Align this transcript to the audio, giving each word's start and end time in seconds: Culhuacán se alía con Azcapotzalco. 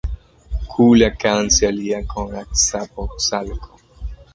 Culhuacán 0.69 1.51
se 1.51 1.67
alía 1.67 2.03
con 2.07 2.35
Azcapotzalco. 2.35 3.77